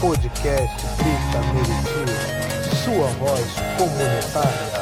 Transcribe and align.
Podcast 0.00 0.78
Grita 0.96 1.40
Meriti, 1.52 2.74
sua 2.82 3.06
voz 3.18 3.46
comunitária. 3.76 4.80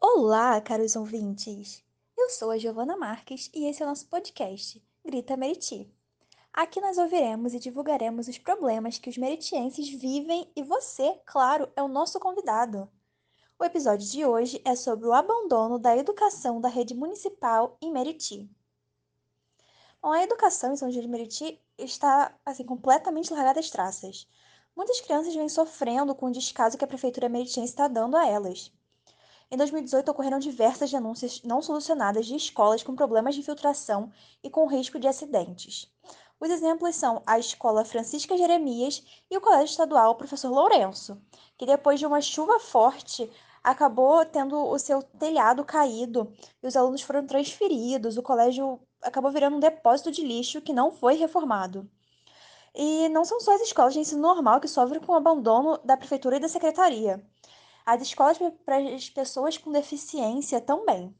Olá, 0.00 0.58
caros 0.62 0.96
ouvintes! 0.96 1.84
Eu 2.16 2.30
sou 2.30 2.50
a 2.50 2.56
Giovana 2.56 2.96
Marques 2.96 3.50
e 3.54 3.66
esse 3.66 3.82
é 3.82 3.84
o 3.84 3.90
nosso 3.90 4.08
podcast 4.08 4.82
Grita 5.04 5.36
Meriti. 5.36 5.92
Aqui 6.50 6.80
nós 6.80 6.96
ouviremos 6.96 7.52
e 7.52 7.58
divulgaremos 7.58 8.26
os 8.26 8.38
problemas 8.38 8.98
que 8.98 9.10
os 9.10 9.18
meritienses 9.18 9.90
vivem 9.90 10.50
e 10.56 10.62
você, 10.62 11.20
claro, 11.26 11.68
é 11.76 11.82
o 11.82 11.88
nosso 11.88 12.18
convidado. 12.18 12.88
O 13.58 13.64
episódio 13.64 14.08
de 14.08 14.24
hoje 14.24 14.62
é 14.64 14.74
sobre 14.74 15.06
o 15.06 15.12
abandono 15.12 15.78
da 15.78 15.94
educação 15.94 16.58
da 16.58 16.70
rede 16.70 16.94
municipal 16.94 17.76
em 17.82 17.92
Meriti. 17.92 18.50
Bom, 20.02 20.12
a 20.12 20.22
educação 20.22 20.72
em 20.72 20.76
São 20.76 20.90
João 20.90 21.02
de 21.02 21.08
Meriti 21.08 21.60
está 21.76 22.34
assim 22.46 22.64
completamente 22.64 23.30
largada 23.34 23.60
às 23.60 23.68
traças. 23.68 24.26
Muitas 24.74 24.98
crianças 24.98 25.34
vêm 25.34 25.48
sofrendo 25.48 26.14
com 26.14 26.26
o 26.26 26.32
descaso 26.32 26.78
que 26.78 26.84
a 26.84 26.88
prefeitura 26.88 27.28
meritiense 27.28 27.72
está 27.72 27.86
dando 27.86 28.16
a 28.16 28.26
elas. 28.26 28.72
Em 29.50 29.58
2018 29.58 30.10
ocorreram 30.10 30.38
diversas 30.38 30.90
denúncias 30.90 31.42
não 31.42 31.60
solucionadas 31.60 32.24
de 32.24 32.34
escolas 32.34 32.82
com 32.82 32.94
problemas 32.94 33.34
de 33.34 33.42
infiltração 33.42 34.10
e 34.42 34.48
com 34.48 34.66
risco 34.66 34.98
de 34.98 35.06
acidentes. 35.06 35.92
Os 36.40 36.48
exemplos 36.48 36.96
são 36.96 37.22
a 37.26 37.38
Escola 37.38 37.84
Francisca 37.84 38.38
Jeremias 38.38 39.04
e 39.30 39.36
o 39.36 39.40
Colégio 39.42 39.66
Estadual 39.66 40.14
Professor 40.14 40.50
Lourenço, 40.50 41.20
que 41.58 41.66
depois 41.66 42.00
de 42.00 42.06
uma 42.06 42.22
chuva 42.22 42.58
forte 42.58 43.30
acabou 43.62 44.24
tendo 44.24 44.56
o 44.56 44.78
seu 44.78 45.02
telhado 45.02 45.64
caído 45.64 46.32
e 46.62 46.66
os 46.66 46.76
alunos 46.76 47.02
foram 47.02 47.26
transferidos. 47.26 48.16
O 48.16 48.22
colégio 48.22 48.80
acabou 49.02 49.30
virando 49.30 49.56
um 49.56 49.60
depósito 49.60 50.10
de 50.10 50.22
lixo 50.22 50.60
que 50.60 50.72
não 50.72 50.92
foi 50.92 51.14
reformado. 51.14 51.88
E 52.74 53.08
não 53.08 53.24
são 53.24 53.40
só 53.40 53.54
as 53.54 53.62
escolas 53.62 53.94
de 53.94 54.00
ensino 54.00 54.22
normal 54.22 54.60
que 54.60 54.68
sofrem 54.68 55.00
com 55.00 55.12
o 55.12 55.16
abandono 55.16 55.78
da 55.84 55.96
prefeitura 55.96 56.36
e 56.36 56.40
da 56.40 56.48
secretaria. 56.48 57.24
As 57.84 58.02
escolas 58.02 58.38
para 58.64 58.78
as 58.78 59.10
pessoas 59.10 59.58
com 59.58 59.72
deficiência 59.72 60.60
também. 60.60 61.14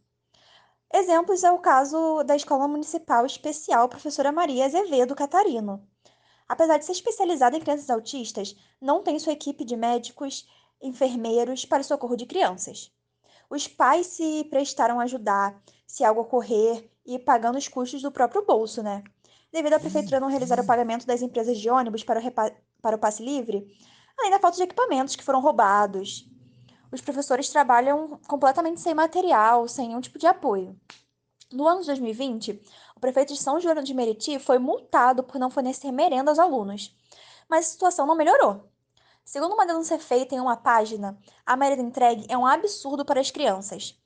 Exemplos 0.93 1.45
é 1.45 1.53
o 1.53 1.59
caso 1.59 2.23
da 2.25 2.35
Escola 2.35 2.67
Municipal 2.67 3.25
Especial 3.25 3.89
Professora 3.89 4.33
Maria 4.33 4.67
Azevedo 4.67 5.15
Catarino. 5.15 5.87
Apesar 6.49 6.79
de 6.79 6.85
ser 6.85 6.93
especializada 6.93 7.57
em 7.57 7.61
crianças 7.61 7.89
autistas, 7.89 8.57
não 8.81 9.01
tem 9.01 9.17
sua 9.21 9.33
equipe 9.33 9.65
de 9.65 9.77
médicos, 9.77 10.49
enfermeiros 10.81 11.65
para 11.65 11.81
o 11.81 11.85
socorro 11.85 12.17
de 12.17 12.27
crianças. 12.27 12.93
Os 13.49 13.67
pais 13.67 14.07
se 14.07 14.45
prestaram 14.45 15.01
a 15.01 15.05
ajudar 15.05 15.61
se 15.87 16.05
algo 16.05 16.21
ocorrer 16.21 16.89
e 17.05 17.19
pagando 17.19 17.59
os 17.59 17.67
custos 17.67 18.03
do 18.03 18.13
próprio 18.13 18.45
bolso, 18.45 18.83
né? 18.83 19.03
Devido 19.53 19.75
à 19.75 19.81
prefeitura 19.81 20.21
não 20.21 20.29
realizar 20.29 20.61
o 20.61 20.67
pagamento 20.67 21.07
das 21.07 21.23
empresas 21.23 21.59
de 21.59 21.69
ônibus 21.69 22.05
para 22.05 22.21
o, 22.21 22.33
para 22.81 22.97
o 22.97 22.99
passe 22.99 23.25
livre, 23.25 23.67
além 24.17 24.31
da 24.31 24.39
falta 24.39 24.57
de 24.57 24.63
equipamentos 24.63 25.17
que 25.17 25.25
foram 25.25 25.41
roubados. 25.41 26.29
Os 26.93 27.01
professores 27.01 27.49
trabalham 27.49 28.21
completamente 28.29 28.81
sem 28.81 28.95
material, 28.95 29.67
sem 29.67 29.89
nenhum 29.89 30.01
tipo 30.01 30.19
de 30.19 30.27
apoio. 30.27 30.79
No 31.53 31.67
ano 31.67 31.81
de 31.81 31.87
2020, 31.89 32.63
o 32.97 33.01
prefeito 33.01 33.35
de 33.35 33.41
São 33.41 33.59
João 33.59 33.83
de 33.83 33.93
Meriti 33.93 34.39
foi 34.39 34.59
multado 34.59 35.25
por 35.25 35.39
não 35.41 35.51
fornecer 35.51 35.91
merenda 35.91 36.31
aos 36.31 36.39
alunos. 36.39 36.97
Mas 37.49 37.67
a 37.67 37.71
situação 37.71 38.07
não 38.07 38.15
melhorou. 38.15 38.70
Segundo 39.31 39.55
uma 39.55 39.65
denúncia 39.65 39.97
feita 39.97 40.35
em 40.35 40.41
uma 40.41 40.57
página, 40.57 41.17
a 41.47 41.57
merenda 41.57 41.83
entregue 41.83 42.27
é 42.29 42.37
um 42.37 42.45
absurdo 42.45 43.05
para 43.05 43.21
as 43.21 43.31
crianças. 43.31 43.97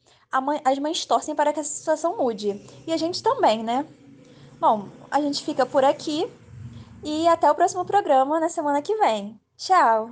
Mãe, 0.43 0.61
as 0.63 0.79
mães 0.79 1.07
torcem 1.07 1.35
para 1.35 1.51
que 1.51 1.61
essa 1.61 1.73
situação 1.73 2.15
mude. 2.15 2.61
E 2.87 2.93
a 2.93 2.97
gente 2.99 3.23
também, 3.23 3.63
né? 3.63 3.87
Bom, 4.61 4.87
a 5.11 5.23
gente 5.23 5.43
fica 5.43 5.65
por 5.65 5.83
aqui 5.83 6.31
e 7.03 7.27
até 7.27 7.51
o 7.51 7.55
próximo 7.55 7.87
programa 7.87 8.39
na 8.39 8.51
semana 8.51 8.83
que 8.83 8.95
vem. 8.97 9.41
Tchau! 9.57 10.11